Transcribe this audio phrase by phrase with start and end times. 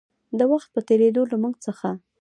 [0.37, 1.89] د وخـت پـه تېـرېدو لـه مـوږ څـخـه